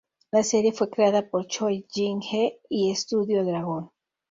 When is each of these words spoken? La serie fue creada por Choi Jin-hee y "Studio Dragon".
La 0.31 0.41
serie 0.41 0.71
fue 0.73 0.89
creada 0.89 1.29
por 1.29 1.45
Choi 1.45 1.85
Jin-hee 1.87 2.57
y 2.67 2.95
"Studio 2.95 3.45
Dragon". 3.45 3.91